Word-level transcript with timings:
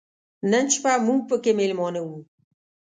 نن 0.51 0.65
شپه 0.75 0.91
موږ 1.05 1.19
پکې 1.29 1.51
مېلمانه 1.59 2.01
و. 2.03 2.09